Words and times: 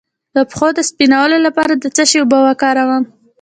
د 0.35 0.37
پښو 0.49 0.67
د 0.77 0.79
سپینولو 0.89 1.37
لپاره 1.45 1.73
د 1.75 1.85
څه 1.95 2.03
شي 2.09 2.17
اوبه 2.21 2.39
وکاروم؟ 2.47 3.03